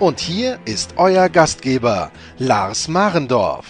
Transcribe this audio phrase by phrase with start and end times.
[0.00, 3.66] Und hier ist euer Gastgeber, Lars Marendorf.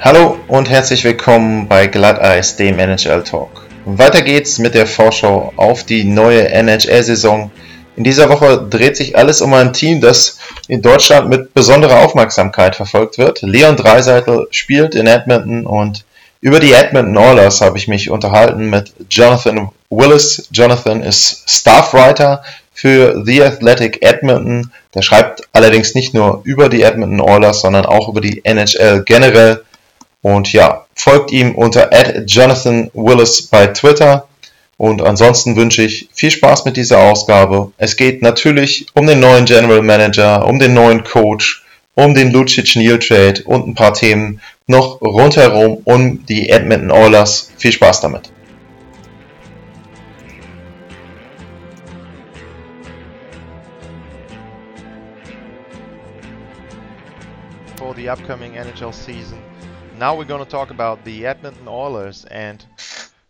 [0.00, 3.66] Hallo und herzlich willkommen bei Glatteis, dem NHL Talk.
[3.84, 7.50] Weiter geht's mit der Vorschau auf die neue NHL-Saison.
[7.96, 12.74] In dieser Woche dreht sich alles um ein Team, das in Deutschland mit besonderer Aufmerksamkeit
[12.74, 13.42] verfolgt wird.
[13.42, 16.06] Leon Dreiseitel spielt in Edmonton und
[16.44, 20.46] über die Edmonton Oilers habe ich mich unterhalten mit Jonathan Willis.
[20.52, 22.42] Jonathan ist Staffwriter
[22.74, 24.70] für The Athletic Edmonton.
[24.94, 29.64] Der schreibt allerdings nicht nur über die Edmonton Oilers, sondern auch über die NHL generell.
[30.20, 31.88] Und ja, folgt ihm unter
[32.26, 34.28] Jonathan Willis bei Twitter.
[34.76, 37.72] Und ansonsten wünsche ich viel Spaß mit dieser Ausgabe.
[37.78, 42.76] Es geht natürlich um den neuen General Manager, um den neuen Coach, um den Lucic
[42.76, 47.52] Neal Trade und ein paar Themen noch rundherum um die Edmonton Oilers.
[47.56, 48.32] Viel Spaß damit.
[57.76, 59.42] For the upcoming NHL season.
[59.98, 62.64] Now we're going to talk about the Edmonton Oilers and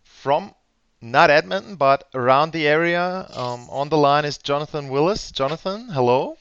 [0.03, 0.53] from
[1.01, 5.31] not Edmonton but around the area um, on the line is Jonathan Willis.
[5.31, 6.37] Jonathan, hello.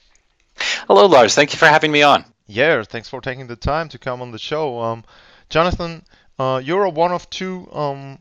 [0.87, 1.35] Hello, Lars.
[1.35, 2.25] Thank you for having me on.
[2.47, 4.81] Yeah, thanks for taking the time to come on the show.
[4.81, 5.05] Um,
[5.51, 6.05] Jonathan,
[6.39, 8.19] uh, you're one of two um,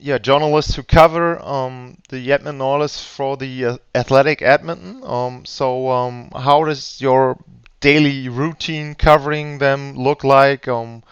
[0.00, 5.02] yeah journalists who cover um, the Edmonton Oilers for the uh, Athletic Edmonton.
[5.04, 7.38] Um, so um, how does your
[7.80, 10.68] daily routine covering them look like?
[10.68, 11.02] Um,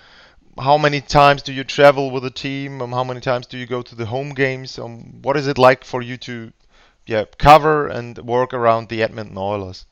[0.59, 2.83] how many times do you travel with the team?
[2.83, 4.79] Um, how many times do you go to the home games?
[4.79, 6.53] Um, what is it like for you to
[7.07, 9.87] yeah cover and work around the Edmonton Oilers?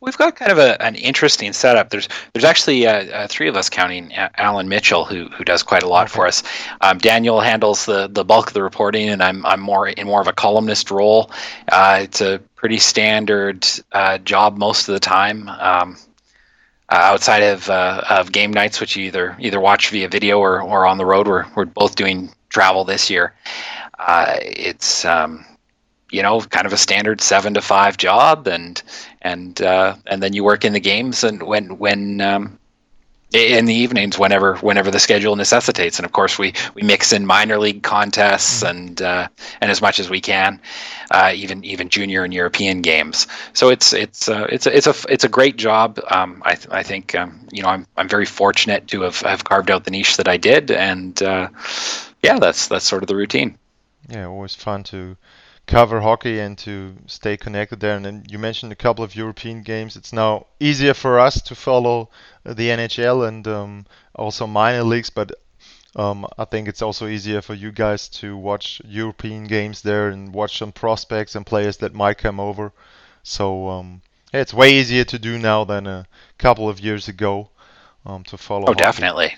[0.00, 1.90] We've got kind of a, an interesting setup.
[1.90, 5.82] There's there's actually uh, uh, three of us counting Alan Mitchell, who who does quite
[5.82, 6.42] a lot for us.
[6.80, 10.20] Um, Daniel handles the, the bulk of the reporting, and I'm I'm more in more
[10.20, 11.30] of a columnist role.
[11.68, 15.48] Uh, it's a pretty standard uh, job most of the time.
[15.48, 15.96] Um,
[16.88, 20.62] uh, outside of uh, of game nights, which you either either watch via video or,
[20.62, 23.34] or on the road, we're we're both doing travel this year.
[24.08, 25.44] it's um,
[26.10, 28.82] you know, kind of a standard seven to five job, and
[29.22, 32.58] and uh, and then you work in the games and when when um,
[33.32, 37.26] in the evenings whenever whenever the schedule necessitates, and of course we we mix in
[37.26, 38.76] minor league contests mm-hmm.
[38.76, 39.28] and uh,
[39.60, 40.60] and as much as we can,
[41.10, 43.26] uh, even even junior and European games.
[43.52, 46.00] So it's it's uh, it's a, it's a it's a great job.
[46.08, 49.44] Um, I th- I think um, you know I'm I'm very fortunate to have, have
[49.44, 51.48] carved out the niche that I did, and uh,
[52.22, 53.58] yeah, that's that's sort of the routine.
[54.08, 55.16] Yeah, always fun to
[55.66, 57.96] cover hockey and to stay connected there.
[57.96, 59.96] And then you mentioned a couple of European games.
[59.96, 62.10] It's now easier for us to follow
[62.44, 65.32] the NHL and um, also minor leagues, but
[65.96, 70.32] um, I think it's also easier for you guys to watch European games there and
[70.32, 72.72] watch some prospects and players that might come over.
[73.22, 74.02] So um,
[74.32, 76.06] yeah, it's way easier to do now than a
[76.38, 77.48] couple of years ago
[78.04, 78.64] um, to follow.
[78.64, 78.78] Oh, hockey.
[78.78, 79.36] definitely.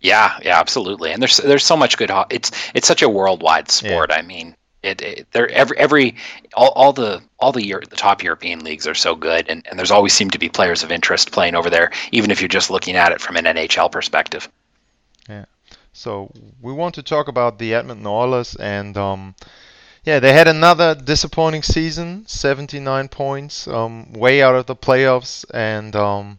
[0.00, 1.10] Yeah, yeah, absolutely.
[1.10, 2.10] And there's there's so much good.
[2.10, 4.10] Ho- it's it's such a worldwide sport.
[4.10, 4.16] Yeah.
[4.16, 4.56] I mean,
[4.88, 6.16] it, it every every
[6.54, 9.78] all, all the all the year the top European leagues are so good, and, and
[9.78, 12.70] there's always seem to be players of interest playing over there, even if you're just
[12.70, 14.48] looking at it from an NHL perspective.
[15.28, 15.44] Yeah.
[15.92, 19.34] So we want to talk about the Edmonton Oilers, and um,
[20.04, 25.94] yeah, they had another disappointing season, 79 points, um, way out of the playoffs, and
[25.96, 26.38] um,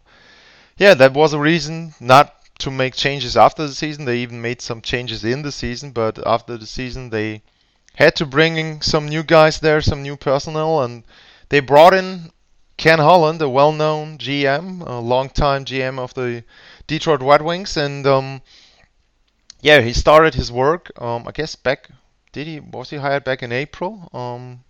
[0.77, 4.05] yeah, that was a reason not to make changes after the season.
[4.05, 7.41] They even made some changes in the season, but after the season they
[7.99, 11.03] had to bring in some new guys there, some new personnel, and
[11.49, 12.31] they brought in
[12.77, 16.45] Ken Holland, a well-known GM, a long-time GM of the
[16.87, 18.41] Detroit Red Wings, and um,
[19.59, 20.91] yeah, he started his work.
[20.99, 21.89] Um, I guess back.
[22.31, 24.07] Did he was he hired back in April?
[24.13, 24.63] Um,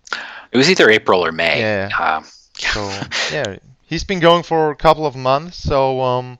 [0.50, 1.60] it was either April or May.
[1.60, 1.90] Yeah.
[1.96, 2.24] Um,
[2.58, 2.80] so
[3.30, 5.58] yeah, he's been going for a couple of months.
[5.58, 6.38] So um,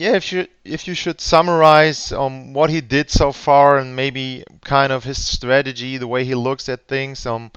[0.00, 4.44] yeah, if you if you should summarize um, what he did so far and maybe
[4.64, 7.50] kind of his strategy, the way he looks at things, um,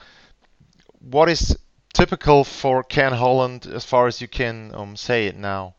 [0.99, 1.57] what is
[1.93, 5.75] typical for Ken Holland as far as you can um, say it now?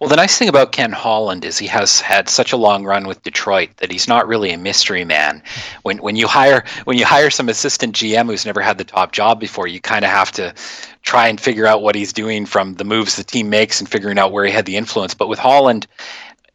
[0.00, 3.06] Well, the nice thing about Ken Holland is he has had such a long run
[3.06, 5.42] with Detroit that he's not really a mystery man.
[5.82, 9.12] When when you hire when you hire some assistant GM who's never had the top
[9.12, 10.54] job before, you kind of have to
[11.02, 14.18] try and figure out what he's doing from the moves the team makes and figuring
[14.18, 15.14] out where he had the influence.
[15.14, 15.86] But with Holland,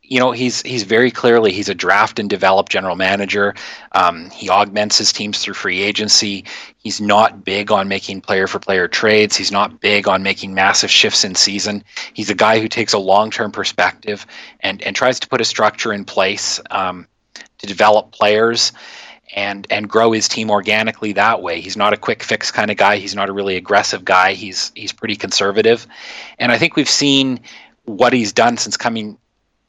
[0.08, 3.54] you know he's he's very clearly he's a draft and develop general manager.
[3.92, 6.46] Um, he augments his teams through free agency.
[6.78, 9.36] He's not big on making player for player trades.
[9.36, 11.84] He's not big on making massive shifts in season.
[12.14, 14.26] He's a guy who takes a long term perspective
[14.62, 17.08] and and tries to put a structure in place um,
[17.58, 18.72] to develop players
[19.36, 21.60] and and grow his team organically that way.
[21.60, 22.98] He's not a quick fix kind of guy.
[22.98, 24.34] He's not a really aggressive guy.
[24.34, 25.86] He's he's pretty conservative,
[26.40, 27.42] and I think we've seen
[27.84, 29.18] what he's done since coming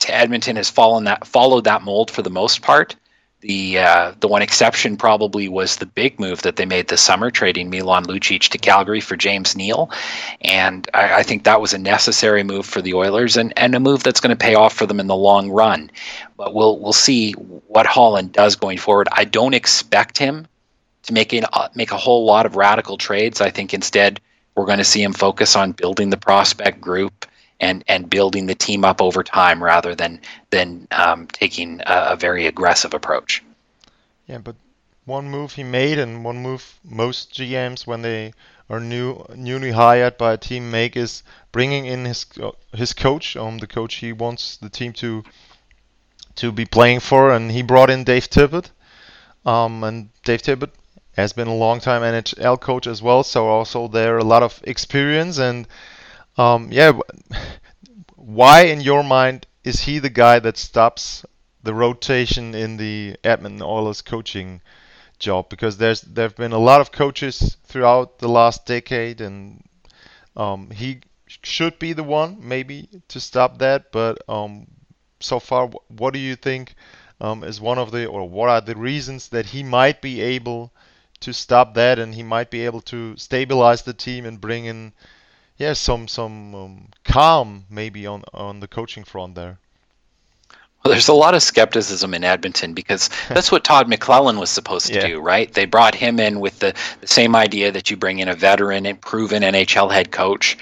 [0.06, 2.97] Edmonton has followed that followed that mold for the most part.
[3.41, 7.31] The uh, the one exception probably was the big move that they made this summer,
[7.31, 9.91] trading Milan Lucic to Calgary for James Neal,
[10.41, 13.81] and I, I think that was a necessary move for the Oilers and, and a
[13.81, 15.91] move that's going to pay off for them in the long run.
[16.37, 19.06] But we'll we'll see what Holland does going forward.
[19.12, 20.49] I don't expect him
[21.05, 23.41] to make a, uh, make a whole lot of radical trades.
[23.41, 24.21] I think instead
[24.56, 27.25] we're going to see him focus on building the prospect group
[27.60, 30.20] and and building the team up over time rather than
[30.50, 33.43] than um, taking a, a, very aggressive approach.
[34.26, 34.56] Yeah, but
[35.05, 38.32] one move he made and one move most GMs when they
[38.70, 41.22] are new newly hired by a team make is
[41.52, 42.26] bringing in his
[42.72, 45.25] his coach, um, the coach he wants the team to
[46.37, 48.70] to be playing for, and he brought in Dave Tippett,
[49.44, 50.70] um, and Dave Tippett
[51.16, 54.60] has been a long time NHL coach as well, so also there a lot of
[54.62, 55.66] experience and
[56.38, 56.93] um, yeah,
[58.14, 61.26] why in your mind is he the guy that stops
[61.64, 64.62] the rotation in the Edmonton Oilers coaching
[65.19, 65.49] job?
[65.49, 69.64] Because there's there've been a lot of coaches throughout the last decade, and
[70.37, 73.91] um, he should be the one maybe to stop that.
[73.91, 74.69] But um,
[75.19, 76.76] so far, what do you think
[77.20, 80.73] um, is one of the or what are the reasons that he might be able
[81.20, 84.93] to stop that, and he might be able to stabilize the team and bring in
[85.58, 89.58] yeah, some some um, calm maybe on on the coaching front there.
[90.84, 94.87] Well, there's a lot of skepticism in Edmonton because that's what Todd McLellan was supposed
[94.87, 95.06] to yeah.
[95.08, 95.52] do, right?
[95.52, 98.87] They brought him in with the, the same idea that you bring in a veteran
[98.87, 100.56] and proven NHL head coach,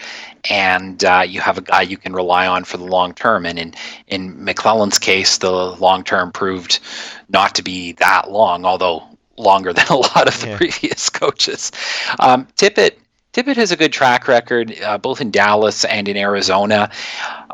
[0.48, 3.44] and uh, you have a guy you can rely on for the long term.
[3.44, 3.74] And in
[4.06, 6.80] in McLellan's case, the long term proved
[7.28, 9.04] not to be that long, although
[9.36, 10.56] longer than a lot of the yeah.
[10.56, 11.70] previous coaches.
[12.18, 12.96] Um, Tippett
[13.36, 16.90] Tippett has a good track record, uh, both in Dallas and in Arizona.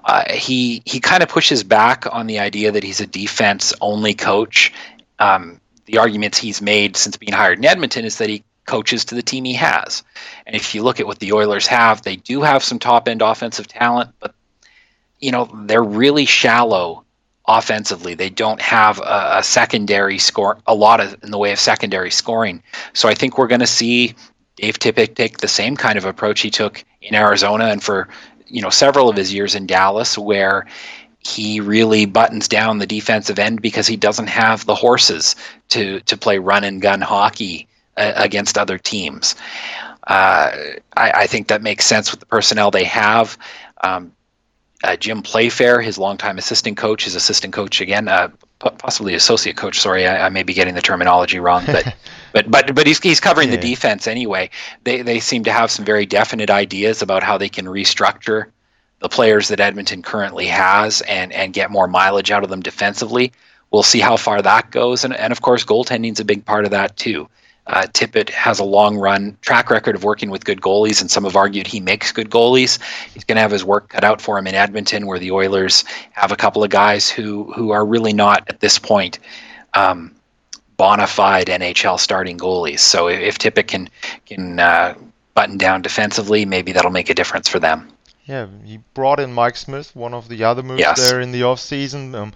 [0.04, 4.14] Uh, he he kind of pushes back on the idea that he's a defense only
[4.14, 4.72] coach.
[5.18, 9.16] Um, the arguments he's made since being hired in Edmonton is that he coaches to
[9.16, 10.04] the team he has.
[10.46, 13.20] And if you look at what the Oilers have, they do have some top end
[13.20, 14.36] offensive talent, but
[15.18, 17.04] you know they're really shallow
[17.44, 18.14] offensively.
[18.14, 22.12] They don't have a, a secondary score, a lot of in the way of secondary
[22.12, 22.62] scoring.
[22.92, 24.14] So I think we're going to see
[24.56, 28.08] Dave Tippett take the same kind of approach he took in Arizona and for
[28.46, 30.66] you know several of his years in Dallas, where
[31.20, 35.36] he really buttons down the defensive end because he doesn't have the horses
[35.68, 39.34] to to play run and gun hockey uh, against other teams.
[40.06, 40.50] Uh,
[40.96, 43.38] I, I, think that makes sense with the personnel they have.
[43.84, 44.12] Um,
[44.82, 49.78] uh, Jim Playfair, his longtime assistant coach, his assistant coach again, uh, possibly associate coach.
[49.78, 51.94] Sorry, I, I, may be getting the terminology wrong, but
[52.32, 53.56] but but but he's he's covering yeah.
[53.56, 54.50] the defense anyway.
[54.84, 58.46] They they seem to have some very definite ideas about how they can restructure
[59.00, 63.32] the players that Edmonton currently has and and get more mileage out of them defensively.
[63.70, 66.64] We'll see how far that goes, and and of course goaltending is a big part
[66.64, 67.28] of that too.
[67.64, 71.22] Uh, Tippett has a long run track record of working with good goalies, and some
[71.22, 72.80] have argued he makes good goalies.
[73.14, 75.84] He's going to have his work cut out for him in Edmonton, where the Oilers
[76.10, 79.20] have a couple of guys who who are really not at this point
[79.74, 80.12] um,
[80.82, 82.80] bona fide NHL starting goalies.
[82.80, 83.88] So if, if Tippett can
[84.26, 84.94] can uh,
[85.32, 87.88] button down defensively, maybe that'll make a difference for them.
[88.24, 91.08] Yeah, he brought in Mike Smith, one of the other moves yes.
[91.08, 92.16] there in the offseason.
[92.16, 92.32] Um,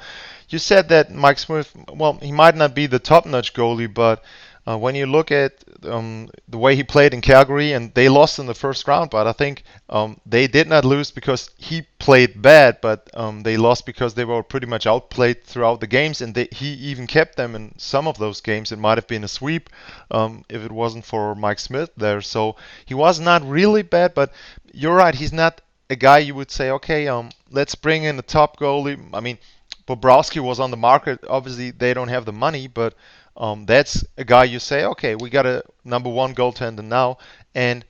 [0.49, 4.23] you said that Mike Smith, well, he might not be the top-notch goalie, but
[4.67, 5.53] uh, when you look at
[5.85, 9.27] um, the way he played in Calgary, and they lost in the first round, but
[9.27, 13.87] I think um, they did not lose because he played bad, but um, they lost
[13.87, 17.55] because they were pretty much outplayed throughout the games, and they, he even kept them
[17.55, 18.73] in some of those games.
[18.73, 19.71] It might have been a sweep
[20.11, 22.21] um, if it wasn't for Mike Smith there.
[22.21, 24.33] So he was not really bad, but
[24.73, 28.23] you're right, he's not a guy you would say, okay, um, let's bring in a
[28.23, 28.99] top goalie.
[29.13, 29.39] I mean,
[29.87, 31.21] Bobrovsky was on the market.
[31.29, 32.95] Obviously, they don't have the money, but
[33.37, 37.19] um, that's a guy you say, okay, we got a number one goaltender now.
[37.55, 37.85] And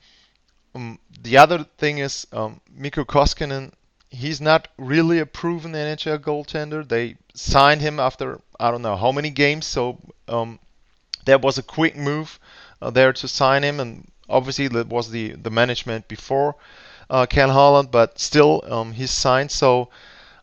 [0.75, 3.73] um, the other thing is um, Mikko Koskinen.
[4.11, 6.87] he's not really a proven NHL goaltender.
[6.87, 9.99] They signed him after I don't know how many games, so
[10.29, 10.59] um,
[11.27, 12.39] that was a quick move
[12.81, 16.57] uh, there to sign him, and obviously that was the the management before
[17.11, 19.51] uh, Ken Holland, but still um, he's signed.
[19.51, 19.91] So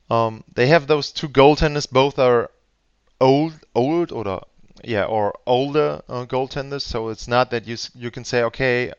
[0.09, 1.89] um, they have those two goaltenders.
[1.89, 2.49] Both are
[3.19, 4.43] old, old or
[4.83, 6.81] yeah, or older uh, goaltenders.
[6.81, 8.91] So it's not that you you can say okay,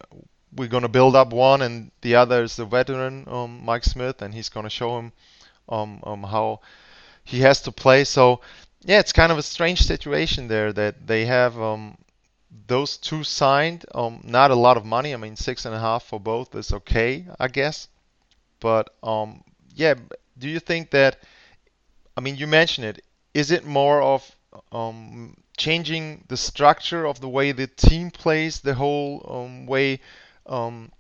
[0.54, 4.34] we're gonna build up one and the other is the veteran um, Mike Smith, and
[4.34, 5.12] he's gonna show him
[5.68, 6.60] um, um, how
[7.24, 8.04] he has to play.
[8.04, 8.40] So
[8.84, 11.96] yeah, it's kind of a strange situation there that they have um,
[12.66, 13.84] those two signed.
[13.94, 15.14] Um, not a lot of money.
[15.14, 17.88] I mean, six and a half for both is okay, I guess.
[18.60, 19.94] But um, yeah,
[20.38, 21.18] do you think that?
[22.16, 23.04] I mean, you mentioned it.
[23.34, 24.36] Is it more of
[24.72, 30.00] um, changing the structure of the way the team plays, the whole um, way
[30.46, 30.90] um,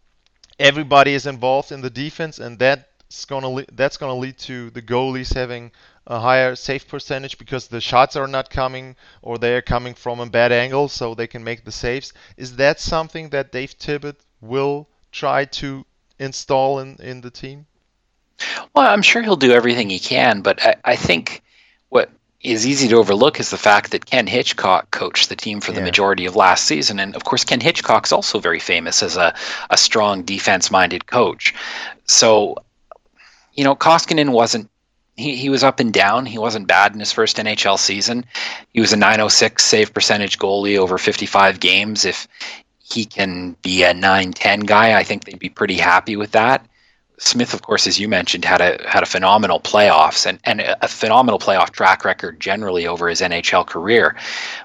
[0.58, 4.82] everybody is involved in the defense, and that's gonna le- that's gonna lead to the
[4.82, 5.72] goalies having
[6.06, 10.20] a higher save percentage because the shots are not coming or they are coming from
[10.20, 12.12] a bad angle, so they can make the saves.
[12.36, 15.84] Is that something that Dave Tippett will try to
[16.18, 17.66] install in, in the team?
[18.74, 21.42] Well, I'm sure he'll do everything he can, but I, I think
[21.88, 22.10] what
[22.44, 25.80] is easy to overlook is the fact that Ken Hitchcock coached the team for the
[25.80, 27.00] majority of last season.
[27.00, 29.34] And of course, Ken Hitchcock's also very famous as a,
[29.70, 31.54] a strong defense minded coach.
[32.04, 32.56] So,
[33.54, 34.68] you know, Koskinen wasn't
[35.16, 36.26] he, he was up and down.
[36.26, 38.24] He wasn't bad in his first NHL season.
[38.72, 42.04] He was a 906 save percentage goalie over 55 games.
[42.04, 42.28] If
[42.82, 46.66] he can be a 910 guy, I think they'd be pretty happy with that.
[47.18, 50.88] Smith, of course, as you mentioned, had a had a phenomenal playoffs and, and a
[50.88, 54.16] phenomenal playoff track record generally over his NHL career.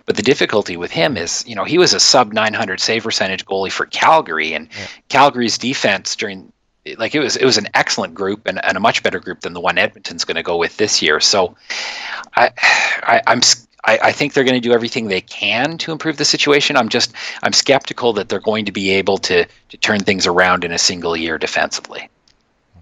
[0.06, 3.46] But the difficulty with him is, you know, he was a sub 900 save percentage
[3.46, 4.88] goalie for Calgary, and yeah.
[5.10, 6.52] Calgary's defense during
[6.98, 9.54] like it was it was an excellent group and, and a much better group than
[9.54, 11.20] the one Edmonton's going to go with this year.
[11.20, 11.56] So
[12.36, 12.52] I,
[13.04, 13.42] I I'm
[13.84, 16.78] I, I think they're going to do everything they can to improve the situation.
[16.78, 17.14] I'm just
[17.44, 20.80] I'm skeptical that they're going to be able to to turn things around in a
[20.80, 22.10] single year defensively.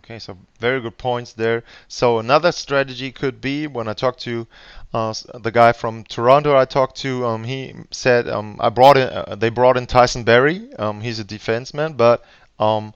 [0.08, 1.66] Okay, so very good points there.
[1.90, 4.48] So another strategy could be when I talked to
[4.94, 9.10] uh, the guy from Toronto, I talked to, um, he said um, I brought in,
[9.10, 10.74] uh, they brought in Tyson Barrie.
[10.76, 12.24] Um, he's a defenseman, but
[12.58, 12.94] um,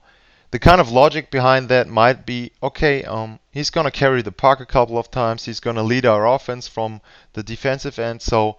[0.52, 4.32] the kind of logic behind that might be okay, um, he's going to carry the
[4.32, 7.02] puck a couple of times, he's going to lead our offense from
[7.34, 8.56] the defensive end, so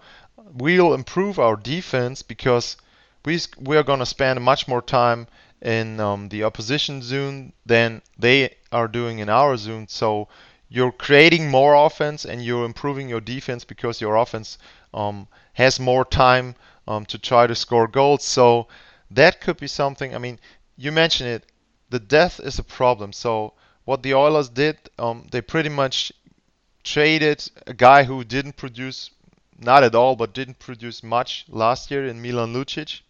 [0.52, 2.76] we'll improve our defense because
[3.24, 5.26] we, we are going to spend much more time
[5.62, 9.86] in um, the opposition zone than they are doing in our zone.
[9.88, 10.28] So
[10.68, 14.58] you're creating more offense and you're improving your defense because your offense
[14.92, 16.54] um, has more time
[16.88, 18.24] um, to try to score goals.
[18.24, 18.68] So
[19.10, 20.14] that could be something.
[20.14, 20.38] I mean,
[20.76, 21.46] you mentioned it
[21.90, 23.12] the death is a problem.
[23.12, 23.52] So
[23.84, 26.12] what the Oilers did, um, they pretty much
[26.82, 29.10] traded a guy who didn't produce,
[29.58, 33.02] not at all, but didn't produce much last year in Milan Lucic.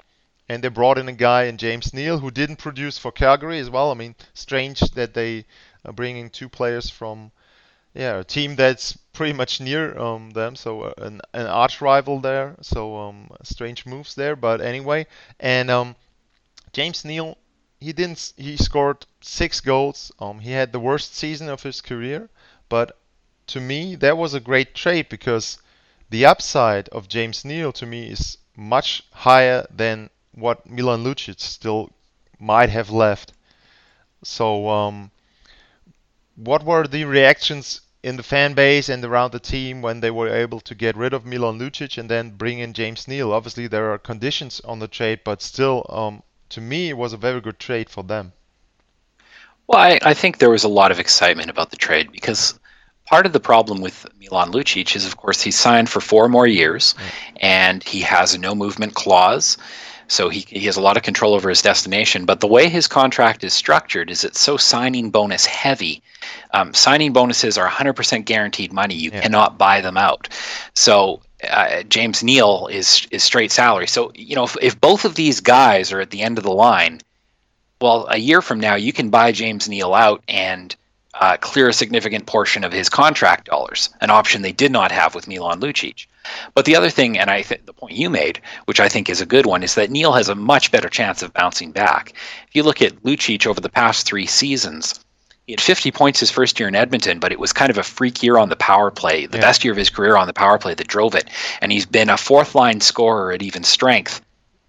[0.48, 3.70] And they brought in a guy in James Neal who didn't produce for Calgary as
[3.70, 3.90] well.
[3.90, 5.46] I mean, strange that they
[5.84, 7.32] are bringing two players from,
[7.94, 10.56] yeah, a team that's pretty much near um, them.
[10.56, 12.56] So uh, an, an arch rival there.
[12.60, 14.36] So um, strange moves there.
[14.36, 15.06] But anyway,
[15.40, 15.96] and um,
[16.72, 17.38] James Neal
[17.84, 18.32] he didn't.
[18.36, 20.10] He scored six goals.
[20.18, 22.30] Um, he had the worst season of his career,
[22.70, 22.96] but
[23.48, 25.58] to me that was a great trade because
[26.08, 31.90] the upside of James Neal to me is much higher than what Milan Lucic still
[32.38, 33.32] might have left.
[34.22, 35.10] So, um,
[36.36, 40.28] what were the reactions in the fan base and around the team when they were
[40.28, 43.32] able to get rid of Milan Lucic and then bring in James Neal?
[43.32, 47.18] Obviously, there are conditions on the trade, but still, um, to me, it was a
[47.18, 48.32] very good trade for them.
[49.66, 52.58] Well, I, I think there was a lot of excitement about the trade because
[53.06, 56.46] part of the problem with Milan Lucic is, of course, he signed for four more
[56.46, 56.94] years
[57.40, 59.56] and he has a no movement clause.
[60.08, 62.24] So he, he has a lot of control over his destination.
[62.24, 66.02] But the way his contract is structured is it's so signing bonus heavy.
[66.52, 68.94] Um, signing bonuses are 100% guaranteed money.
[68.94, 69.20] You yeah.
[69.22, 70.28] cannot buy them out.
[70.74, 73.86] So uh, James Neal is is straight salary.
[73.86, 76.52] So you know if, if both of these guys are at the end of the
[76.52, 77.00] line,
[77.80, 80.74] well, a year from now you can buy James Neal out and
[81.20, 85.14] uh, clear a significant portion of his contract dollars, an option they did not have
[85.14, 86.06] with Milan Lucic.
[86.54, 89.20] But the other thing, and I think the point you made, which I think is
[89.20, 92.14] a good one, is that Neal has a much better chance of bouncing back.
[92.48, 95.00] If you look at Lucic over the past three seasons,
[95.46, 97.82] he had 50 points his first year in Edmonton, but it was kind of a
[97.82, 99.42] freak year on the power play, the yeah.
[99.42, 101.28] best year of his career on the power play that drove it.
[101.60, 104.22] And he's been a fourth line scorer at even strength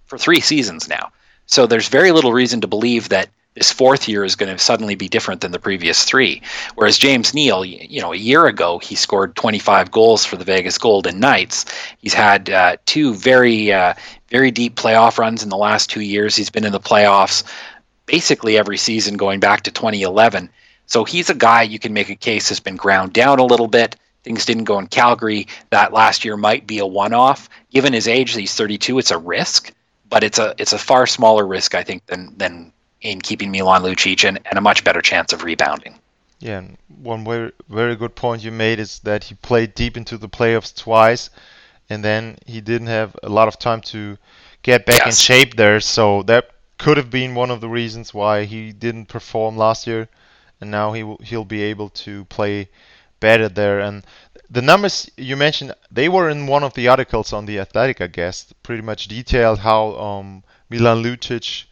[0.05, 1.11] for three seasons now.
[1.45, 4.95] So there's very little reason to believe that this fourth year is going to suddenly
[4.95, 6.41] be different than the previous three.
[6.75, 10.77] Whereas James Neal, you know, a year ago he scored 25 goals for the Vegas
[10.77, 11.65] Golden Knights.
[11.97, 13.93] He's had uh, two very, uh,
[14.29, 16.35] very deep playoff runs in the last two years.
[16.35, 17.43] He's been in the playoffs
[18.05, 20.49] basically every season going back to 2011.
[20.85, 23.67] So he's a guy you can make a case has been ground down a little
[23.67, 23.95] bit.
[24.23, 25.47] Things didn't go in Calgary.
[25.69, 27.49] That last year might be a one-off.
[27.71, 28.99] Given his age, he's 32.
[28.99, 29.71] It's a risk,
[30.09, 32.71] but it's a it's a far smaller risk, I think, than than
[33.05, 35.95] in keeping Milan Lucic and, and a much better chance of rebounding.
[36.39, 40.17] Yeah, and one very very good point you made is that he played deep into
[40.17, 41.29] the playoffs twice,
[41.89, 44.17] and then he didn't have a lot of time to
[44.63, 45.07] get back yes.
[45.07, 45.79] in shape there.
[45.79, 50.09] So that could have been one of the reasons why he didn't perform last year,
[50.59, 52.69] and now he will, he'll be able to play
[53.19, 53.79] better there.
[53.79, 54.03] And
[54.49, 58.07] the numbers you mentioned, they were in one of the articles on the Athletic, I
[58.07, 61.65] guess, pretty much detailed how um, Milan Lucic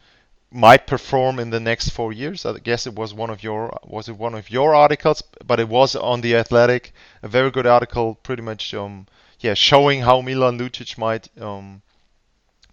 [0.54, 2.46] might perform in the next four years.
[2.46, 5.68] I guess it was one of your was it one of your articles, but it
[5.68, 6.92] was on the Athletic,
[7.22, 9.06] a very good article, pretty much um,
[9.40, 11.82] yeah, showing how Milan Lucic might um,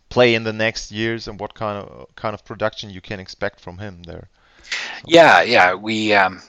[0.09, 3.59] play in the next years and what kind of kind of production you can expect
[3.59, 4.29] from him there.
[5.05, 6.13] Yeah, yeah, we.
[6.13, 6.41] Um,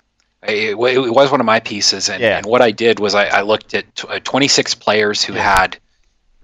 [0.43, 2.39] it, it, was one of my pieces, and, yeah.
[2.39, 5.61] and what I did was I, I looked at t- uh, 26 players who yeah.
[5.61, 5.79] had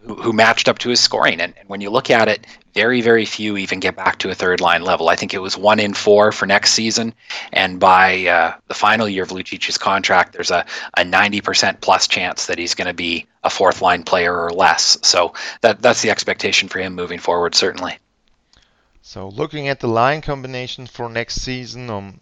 [0.08, 3.24] who, matched up to his scoring, and, and when you look at it, very, very
[3.24, 5.08] few even get back to a third line level.
[5.08, 7.12] I think it was one in four for next season.
[7.52, 10.64] And by uh, the final year of Lucic's contract, there's a,
[10.96, 14.98] a 90% plus chance that he's going to be a fourth line player or less.
[15.02, 17.98] So that that's the expectation for him moving forward, certainly.
[19.02, 22.18] So looking at the line combination for next season, um,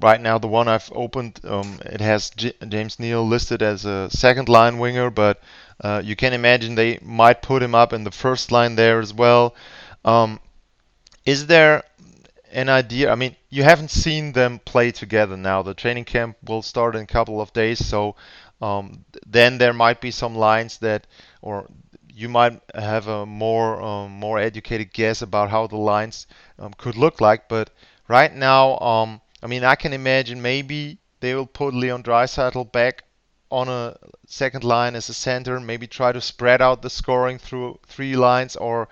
[0.00, 4.08] right now the one I've opened, um, it has J- James Neal listed as a
[4.10, 5.40] second line winger, but
[5.80, 9.14] uh, you can imagine they might put him up in the first line there as
[9.14, 9.54] well.
[10.04, 10.40] Um,
[11.24, 11.84] is there
[12.52, 13.10] an idea?
[13.10, 15.62] I mean, you haven't seen them play together now.
[15.62, 18.16] The training camp will start in a couple of days, so
[18.60, 21.06] um, then there might be some lines that,
[21.42, 21.68] or
[22.12, 26.26] you might have a more um, more educated guess about how the lines
[26.58, 27.48] um, could look like.
[27.48, 27.70] But
[28.08, 33.04] right now, um, I mean, I can imagine maybe they will put Leon Draisaitl back
[33.50, 37.78] on a second line as a center, maybe try to spread out the scoring through
[37.86, 38.88] three lines, or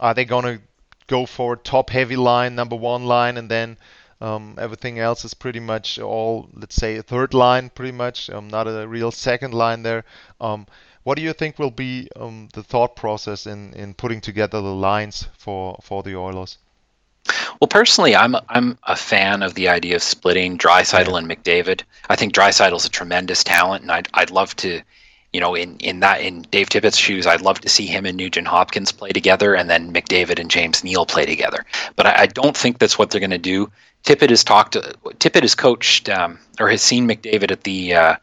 [0.00, 0.60] are they going to
[1.06, 3.76] go for a top heavy line, number one line, and then
[4.20, 8.48] um, everything else is pretty much all, let's say, a third line, pretty much, um,
[8.48, 10.04] not a real second line there.
[10.40, 10.66] Um,
[11.02, 14.74] what do you think will be um, the thought process in, in putting together the
[14.74, 16.58] lines for, for the Oilers?
[17.60, 20.58] Well, personally, I'm I'm a fan of the idea of splitting
[21.14, 21.18] yeah.
[21.18, 21.82] and McDavid.
[22.08, 24.82] I think Draisaitl's a tremendous talent, and I'd I'd love to
[25.36, 28.16] you know, in, in that in Dave Tippett's shoes, I'd love to see him and
[28.16, 31.66] Nugent Hopkins play together, and then McDavid and James Neal play together.
[31.94, 33.70] But I, I don't think that's what they're going to do.
[34.04, 34.72] Tippett has talked.
[34.72, 38.16] To, Tippett has coached um, or has seen McDavid at the uh,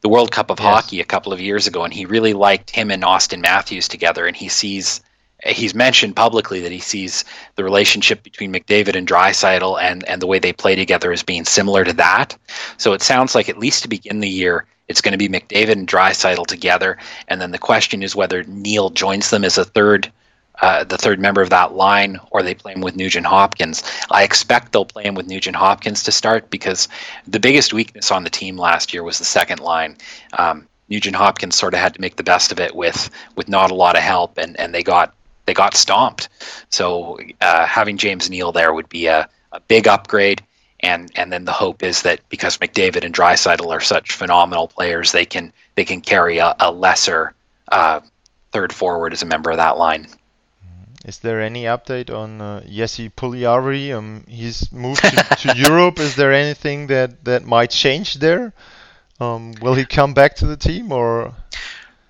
[0.00, 0.66] the World Cup of yes.
[0.66, 4.26] Hockey a couple of years ago, and he really liked him and Auston Matthews together,
[4.26, 5.02] and he sees.
[5.44, 7.24] He's mentioned publicly that he sees
[7.56, 11.44] the relationship between McDavid and Draisaitl and, and the way they play together as being
[11.44, 12.36] similar to that.
[12.78, 15.72] So it sounds like at least to begin the year, it's going to be McDavid
[15.72, 16.96] and Draisaitl together,
[17.28, 20.10] and then the question is whether Neal joins them as a third,
[20.62, 23.82] uh, the third member of that line, or they play him with Nugent Hopkins.
[24.10, 26.88] I expect they'll play him with Nugent Hopkins to start because
[27.26, 29.96] the biggest weakness on the team last year was the second line.
[30.32, 33.72] Um, Nugent Hopkins sort of had to make the best of it with with not
[33.72, 35.12] a lot of help, and and they got
[35.46, 36.28] they got stomped.
[36.70, 40.42] So uh, having James Neal there would be a, a big upgrade
[40.80, 45.12] and and then the hope is that because McDavid and Draisaitl are such phenomenal players,
[45.12, 47.32] they can they can carry a, a lesser
[47.68, 48.00] uh,
[48.52, 50.06] third forward as a member of that line.
[51.04, 53.94] Is there any update on uh, Jesse Puljujarvi?
[53.96, 56.00] Um, he's moved to, to Europe.
[56.00, 58.52] Is there anything that, that might change there?
[59.20, 61.32] Um, will he come back to the team or?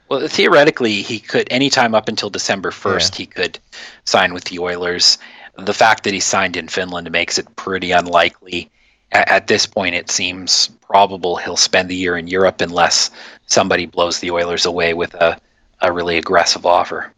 [0.08, 3.14] Well, theoretically, he could anytime up until December first.
[3.14, 3.24] Yeah.
[3.24, 3.58] He could
[4.04, 5.18] sign with the Oilers
[5.58, 8.70] the fact that he signed in Finland makes it pretty unlikely.
[9.12, 13.10] At, at this point, it seems probable he'll spend the year in Europe unless
[13.46, 15.40] somebody blows the Oilers away with a,
[15.80, 17.12] a really aggressive offer.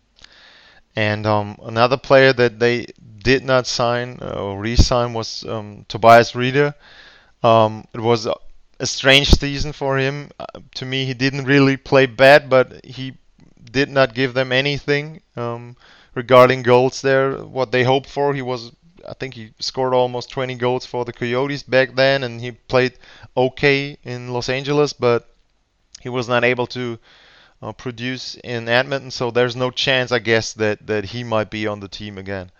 [0.96, 2.86] And um, another player that they
[3.22, 6.74] did not sign uh, or re-sign was um, Tobias Rieder.
[7.42, 8.26] Um, it was
[8.80, 10.30] a, strange season for him.
[10.38, 13.16] Uh, to me, he didn't really play bad, but he
[13.70, 15.22] did not give them anything.
[15.36, 15.76] Um,
[16.14, 18.34] regarding goals there, what they hoped for.
[18.34, 18.72] He was,
[19.08, 22.94] I think, he scored almost 20 goals for the Coyotes back then, and he played
[23.36, 25.28] okay in Los Angeles, but
[26.00, 26.98] he was not able to
[27.62, 29.10] uh, produce in Edmonton.
[29.10, 32.50] So there's no chance, I guess, that that he might be on the team again.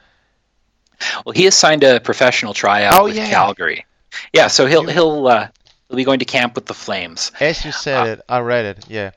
[1.25, 3.31] Well, he has signed a professional tryout Oh, with yeah.
[3.31, 3.87] Calgary.
[4.33, 5.49] Yeah, so he'll he'll uh,
[5.89, 7.33] he'll be going to camp with the Flames.
[7.41, 8.85] As you said Uh, it, I read it.
[8.91, 9.11] Yeah.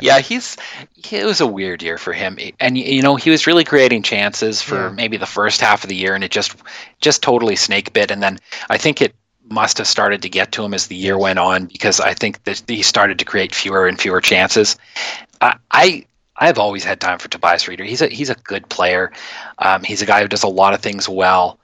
[0.00, 0.18] yeah.
[0.20, 0.56] he's
[1.10, 4.60] it was a weird year for him, and you know he was really creating chances
[4.60, 4.90] for Yeah.
[4.90, 6.54] maybe the first half of the year, and it just
[7.00, 8.10] just totally snake bit.
[8.10, 9.14] And then I think it
[9.48, 12.44] must have started to get to him as the year went on because I think
[12.44, 14.76] that he started to create fewer and fewer chances.
[15.40, 15.56] I.
[15.70, 16.06] I
[16.38, 17.86] I've always had time for Tobias Rieder.
[17.86, 19.10] He's a he's a good player.
[19.58, 21.58] Um, he's a guy who does a lot of things well.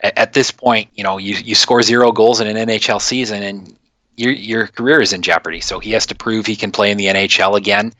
[0.00, 3.42] At, at this point, you know, you, you score zero goals in an NHL season,
[3.42, 3.76] and
[4.16, 5.60] your your career is in jeopardy.
[5.60, 7.92] So he has to prove he can play in the NHL again.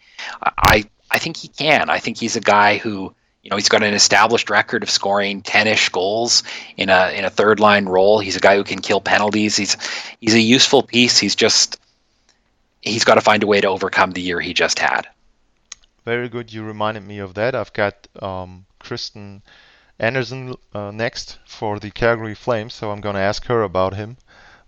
[0.42, 1.90] I I think he can.
[1.90, 5.42] I think he's a guy who you know he's got an established record of scoring
[5.42, 6.42] ten-ish goals
[6.76, 8.18] in a in a third line role.
[8.18, 9.56] He's a guy who can kill penalties.
[9.56, 9.76] He's
[10.20, 11.18] he's a useful piece.
[11.18, 11.78] He's just
[12.80, 15.06] he's got to find a way to overcome the year he just had.
[16.04, 16.52] Very good.
[16.52, 17.54] You reminded me of that.
[17.54, 19.42] I've got um, Kristen
[19.98, 24.16] Anderson uh, next for the Calgary Flames, so I'm going to ask her about him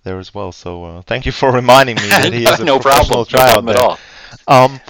[0.05, 0.53] there as well.
[0.53, 3.29] So uh, thank you for reminding me that he is a no professional problem.
[3.33, 3.99] No tryout problem at there.
[4.49, 4.65] all.
[4.65, 4.81] Um,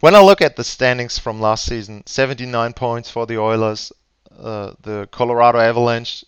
[0.00, 3.92] when I look at the standings from last season, 79 points for the Oilers.
[4.36, 6.24] Uh, the Colorado Avalanche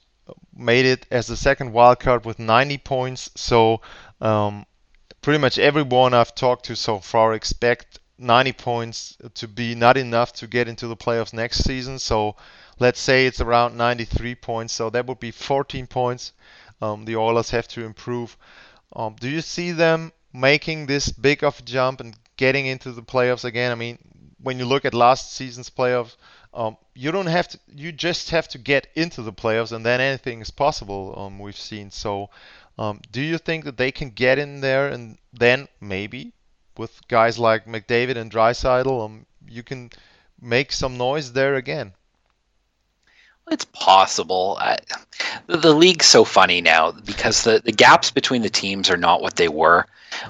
[0.57, 3.31] made it as the second wild card with 90 points.
[3.35, 3.81] So
[4.21, 4.65] um,
[5.21, 10.33] pretty much everyone I've talked to so far expect 90 points to be not enough
[10.35, 11.99] to get into the playoffs next season.
[11.99, 12.37] So
[12.79, 14.73] let's say it's around 93 points.
[14.73, 16.33] So that would be 14 points.
[16.83, 18.37] Um, the Oilers have to improve.
[18.95, 23.03] Um, do you see them making this big of a jump and getting into the
[23.03, 23.73] playoffs again?
[23.73, 23.99] I mean,
[24.43, 26.17] when you look at last season's playoffs,
[26.53, 27.59] um, you don't have to.
[27.75, 31.15] You just have to get into the playoffs, and then anything is possible.
[31.17, 31.91] Um, we've seen.
[31.91, 32.31] So,
[32.79, 36.33] um, do you think that they can get in there, and then maybe
[36.79, 39.91] with guys like McDavid and Draisaitl, um, you can
[40.41, 41.93] make some noise there again?
[43.51, 44.57] It's possible.
[44.61, 44.79] I,
[45.47, 49.23] the, the league's so funny now because the, the gaps between the teams are not
[49.23, 49.87] what they were.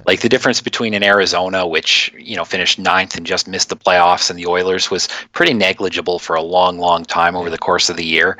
[0.06, 3.76] Like the difference between an Arizona, which you know finished ninth and just missed the
[3.76, 7.88] playoffs, and the Oilers was pretty negligible for a long, long time over the course
[7.88, 8.38] of the year.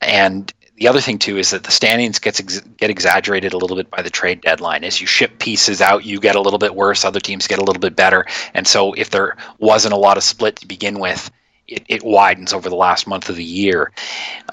[0.00, 3.76] And the other thing too is that the standings gets ex- get exaggerated a little
[3.76, 4.82] bit by the trade deadline.
[4.82, 7.04] As you ship pieces out, you get a little bit worse.
[7.04, 8.26] Other teams get a little bit better.
[8.52, 11.30] And so if there wasn't a lot of split to begin with,
[11.68, 13.92] it, it widens over the last month of the year.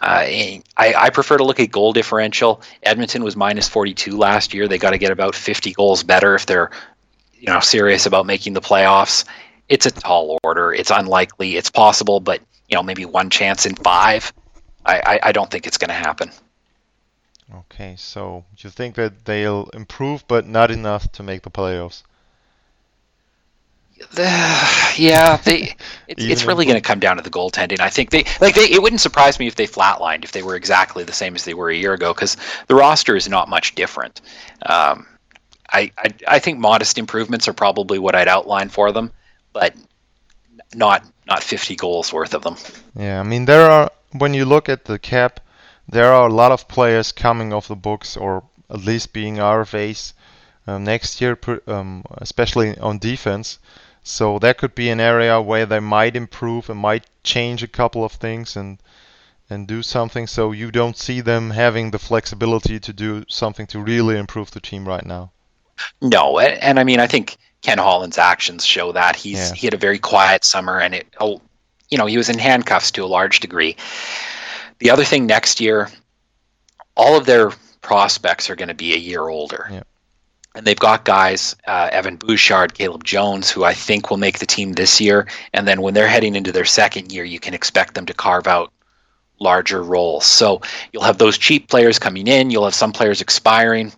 [0.01, 2.61] Uh, I, I prefer to look at goal differential.
[2.83, 4.67] Edmonton was minus 42 last year.
[4.67, 6.71] They got to get about 50 goals better if they're,
[7.39, 9.25] you know, serious about making the playoffs.
[9.67, 10.73] It's a tall order.
[10.73, 11.55] It's unlikely.
[11.55, 14.31] It's possible, but you know, maybe one chance in five.
[14.85, 16.31] I, I, I don't think it's going to happen.
[17.53, 22.03] Okay, so you think that they'll improve, but not enough to make the playoffs?
[24.97, 25.75] yeah, they.
[26.07, 27.79] It's, it's really going to come down to the goaltending.
[27.79, 28.69] I think they like they.
[28.69, 31.53] It wouldn't surprise me if they flatlined if they were exactly the same as they
[31.53, 34.21] were a year ago because the roster is not much different.
[34.65, 35.05] Um,
[35.71, 39.11] I, I I think modest improvements are probably what I'd outline for them,
[39.53, 39.75] but
[40.73, 42.55] not not 50 goals worth of them.
[42.95, 45.39] Yeah, I mean there are when you look at the cap,
[45.87, 50.13] there are a lot of players coming off the books or at least being RFAs
[50.67, 53.59] um, next year, um, especially on defense.
[54.03, 58.03] So that could be an area where they might improve and might change a couple
[58.03, 58.79] of things and
[59.49, 60.27] and do something.
[60.27, 64.59] So you don't see them having the flexibility to do something to really improve the
[64.59, 65.31] team right now.
[66.01, 69.53] No, and, and I mean I think Ken Holland's actions show that he's Yeah.
[69.53, 71.41] he had a very quiet summer, and it oh,
[71.89, 73.75] you know he was in handcuffs to a large degree.
[74.79, 75.89] The other thing next year,
[76.95, 79.67] all of their prospects are going to be a year older.
[79.71, 79.83] Yeah.
[80.55, 84.45] And they've got guys, uh, Evan Bouchard, Caleb Jones, who I think will make the
[84.45, 85.27] team this year.
[85.53, 88.47] And then when they're heading into their second year, you can expect them to carve
[88.47, 88.73] out
[89.39, 90.25] larger roles.
[90.25, 93.91] So you'll have those cheap players coming in, you'll have some players expiring.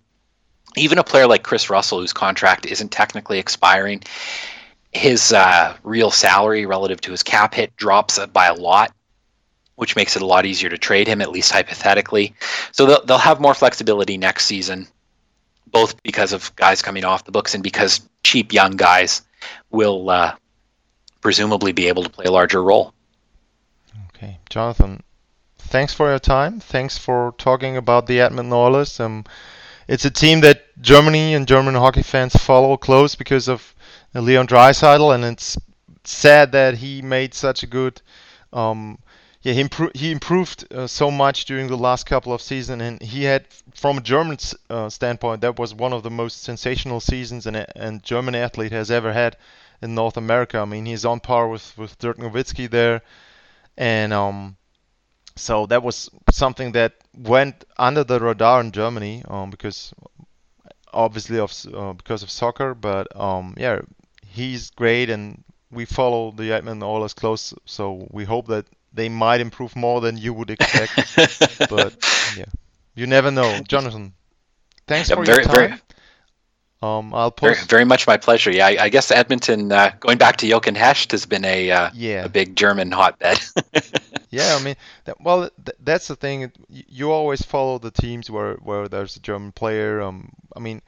[0.76, 4.02] Even a player like Kris Russell, whose contract isn't technically expiring,
[4.92, 8.94] his uh, real salary relative to his cap hit drops by a lot,
[9.74, 12.34] which makes it a lot easier to trade him, at least hypothetically.
[12.72, 14.86] So they'll, they'll have more flexibility next season,
[15.66, 19.22] both because of guys coming off the books and because cheap young guys
[19.70, 20.34] will uh,
[21.20, 22.92] presumably be able to play a larger role.
[24.08, 25.02] Okay, Jonathan,
[25.58, 26.60] thanks for your time.
[26.60, 29.00] Thanks for talking about the Edmonton Oilers.
[29.00, 29.24] Um,
[29.88, 33.74] it's a team that Germany and German hockey fans follow close because of
[34.14, 35.58] Leon Draisaitl, and it's
[36.04, 38.00] sad that he made such a good.
[38.52, 38.98] Um,
[39.42, 43.02] yeah, he, impro- he improved uh, so much during the last couple of seasons, and
[43.02, 44.38] he had, from a German
[44.70, 48.90] uh, standpoint, that was one of the most sensational seasons an and German athlete has
[48.90, 49.36] ever had
[49.82, 50.58] in North America.
[50.58, 53.02] I mean, he's on par with with Dirk Nowitzki there,
[53.76, 54.56] and um,
[55.34, 59.92] so that was something that went under the radar in Germany um, because
[60.92, 62.74] obviously of uh, because of soccer.
[62.74, 63.80] But um, yeah,
[64.24, 67.52] he's great, and we follow the Edmonton Oilers close.
[67.64, 71.16] So we hope that they might improve more than you would expect.
[71.70, 71.96] but
[72.36, 72.44] yeah,
[72.94, 74.14] you never know, Jonathan.
[74.86, 75.54] Thanks for very, your time.
[75.54, 75.80] Very,
[76.82, 77.60] um, I'll post.
[77.60, 78.50] Very, very, much my pleasure.
[78.50, 82.24] Yeah, I, I guess Edmonton, uh, going back to Jochen has been a uh, yeah.
[82.24, 83.40] a big German hotbed.
[84.30, 84.74] yeah, I mean,
[85.04, 86.50] that, well, th- that's the thing.
[86.68, 90.02] You always follow the teams where, where there's a German player.
[90.02, 90.82] Um, I mean,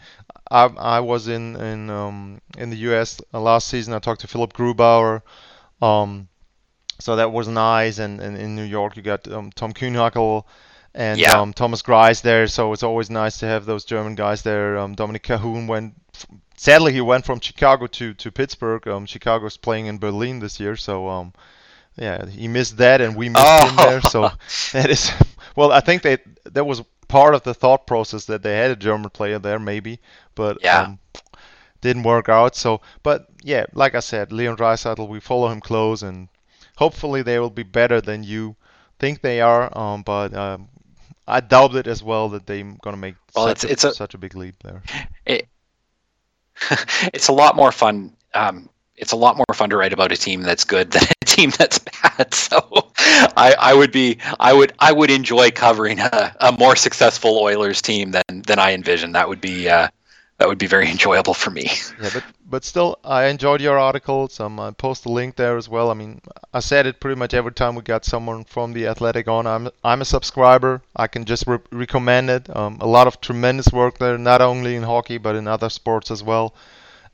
[0.51, 3.21] I I was in in um in the U.S.
[3.33, 3.95] last season.
[3.95, 5.23] I talked to Philipp Grubauer.
[5.81, 6.29] Um,
[6.99, 7.99] so that was nice.
[7.99, 10.45] And, and in New York, you got um, Tom Kuhnhackl
[10.95, 11.41] and yeah.
[11.41, 12.47] um, Thomas Greiss there.
[12.47, 14.79] So it's always nice to have those German guys there.
[14.79, 15.95] Um, Dominik Kahun went.
[16.57, 18.87] Sadly, he went from Chicago to to Pittsburgh.
[18.87, 21.33] Um, Chicago's playing in Berlin this year, so um,
[21.97, 23.69] yeah, he missed that, and we missed oh.
[23.69, 24.01] him there.
[24.03, 24.31] So
[24.73, 25.11] that is
[25.57, 28.77] well, I think that that was part of the thought process that they had a
[28.77, 30.01] German player there, maybe,
[30.35, 30.83] but yeah.
[30.83, 30.99] Um,
[31.81, 32.57] didn't work out.
[32.57, 36.29] So, but yeah, like I said, Leon Draisaitl, we follow him close, and
[36.77, 38.57] hopefully they will be better than you
[38.99, 39.77] think they are.
[39.77, 40.69] Um, but um,
[41.27, 43.85] I doubt it as well that they're going to make well, such, it's, a, it's
[43.85, 44.83] a, such a big leap there.
[45.27, 45.49] It,
[47.13, 48.13] it's a lot more fun.
[48.35, 51.25] Um, it's a lot more fun to write about a team that's good than a
[51.25, 51.91] team that's bad.
[52.33, 52.91] So
[53.37, 57.83] I, I would be I would I would enjoy covering a, a more successful Oilers
[57.83, 59.13] team than than I envision.
[59.13, 59.89] That would be uh,
[60.39, 61.71] that would be very enjoyable for me.
[62.01, 64.41] Yeah, but but still, I enjoyed your articles.
[64.41, 65.91] Um, I post a link there as well.
[65.91, 66.21] I mean,
[66.53, 69.47] I said it pretty much every time we got someone from the Athletic on.
[69.47, 70.83] I'm I'm a subscriber.
[70.97, 72.55] I can just re- recommend it.
[72.55, 76.11] Um, a lot of tremendous work there, not only in hockey but in other sports
[76.11, 76.55] as well.